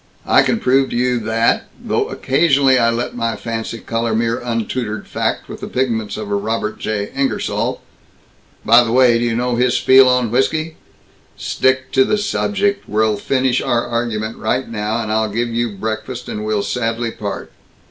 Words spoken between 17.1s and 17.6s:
part."